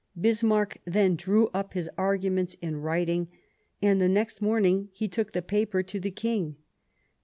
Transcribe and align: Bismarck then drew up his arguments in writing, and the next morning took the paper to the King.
Bismarck 0.19 0.77
then 0.83 1.15
drew 1.15 1.45
up 1.53 1.73
his 1.73 1.87
arguments 1.95 2.55
in 2.59 2.77
writing, 2.77 3.27
and 3.83 4.01
the 4.01 4.09
next 4.09 4.41
morning 4.41 4.89
took 5.11 5.31
the 5.31 5.43
paper 5.43 5.83
to 5.83 5.99
the 5.99 6.09
King. 6.09 6.55